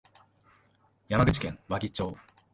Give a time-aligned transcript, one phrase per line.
[1.09, 2.17] 山口県和木町